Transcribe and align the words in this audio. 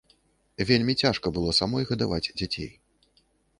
Вельмі 0.69 0.95
цяжка 1.01 1.27
было 1.37 1.53
самой 1.59 1.83
гадаваць 1.91 2.31
дзяцей. 2.39 2.69